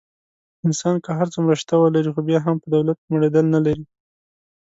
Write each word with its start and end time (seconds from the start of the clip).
انسان 0.67 0.95
که 1.03 1.09
هر 1.19 1.27
څومره 1.33 1.53
شته 1.61 1.75
ولري. 1.77 2.09
خو 2.13 2.21
بیا 2.29 2.39
هم 2.45 2.55
په 2.63 2.67
دولت 2.75 2.97
مړېدل 3.11 3.45
نه 3.55 3.59
لري. 3.65 3.83